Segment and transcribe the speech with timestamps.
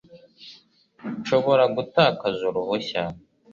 [1.21, 3.01] Nshobora gutakaza uruhushya